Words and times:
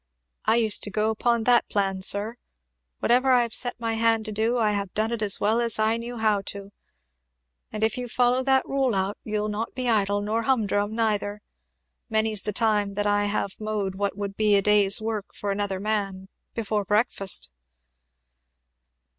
I 0.45 0.55
used 0.55 0.81
to 0.85 0.89
go 0.89 1.11
upon 1.11 1.43
that 1.43 1.69
plan, 1.69 2.01
sir. 2.01 2.37
Whatever 3.01 3.29
I 3.33 3.43
have 3.43 3.53
set 3.53 3.79
my 3.79 3.93
hand 3.93 4.25
to 4.25 4.31
do, 4.31 4.57
I 4.57 4.71
have 4.71 4.91
done 4.95 5.11
it 5.11 5.21
as 5.21 5.39
well 5.39 5.61
as 5.61 5.77
I 5.77 5.95
knew 5.97 6.17
how 6.17 6.41
to; 6.47 6.71
and 7.71 7.83
if 7.83 7.99
you 7.99 8.07
follow 8.07 8.41
that 8.41 8.65
rule 8.67 8.95
out 8.95 9.19
you'll 9.23 9.47
not 9.47 9.75
be 9.75 9.87
idle, 9.87 10.19
nor 10.21 10.41
hum 10.41 10.65
drum 10.65 10.95
neither. 10.95 11.43
Many's 12.09 12.41
the 12.41 12.51
time 12.51 12.95
that 12.95 13.05
I 13.05 13.25
have 13.25 13.59
mowed 13.59 13.93
what 13.93 14.17
would 14.17 14.35
be 14.35 14.55
a 14.55 14.61
day's 14.63 15.03
work 15.03 15.35
for 15.35 15.51
another 15.51 15.79
man, 15.79 16.29
before 16.55 16.83
breakfast." 16.83 17.51